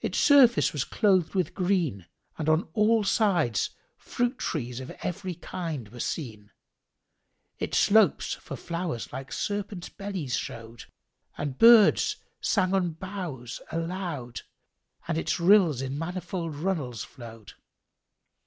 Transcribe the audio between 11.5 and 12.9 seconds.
birds sang